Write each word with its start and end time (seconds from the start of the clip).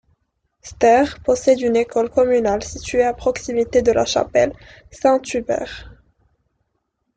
Ster 0.63 1.19
possède 1.23 1.61
une 1.61 1.75
école 1.75 2.09
communale 2.09 2.63
située 2.63 3.03
à 3.03 3.13
proximité 3.13 3.83
de 3.83 3.91
la 3.91 4.03
chapelle 4.03 4.51
Saint-Hubert. 4.89 5.91